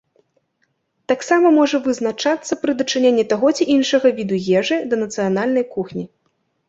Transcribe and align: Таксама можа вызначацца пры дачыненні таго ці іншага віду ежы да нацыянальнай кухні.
Таксама 1.11 1.51
можа 1.57 1.81
вызначацца 1.87 2.57
пры 2.63 2.75
дачыненні 2.81 3.27
таго 3.35 3.47
ці 3.59 3.69
іншага 3.77 4.07
віду 4.21 4.35
ежы 4.61 4.77
да 4.95 5.01
нацыянальнай 5.07 5.65
кухні. 5.77 6.05